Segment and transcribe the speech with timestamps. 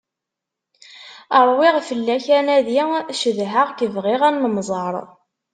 [1.47, 2.81] Ṛwiɣ fell-ak anadi,
[3.19, 4.95] cedheɣ-k, bɣiɣ ad nemmẓer.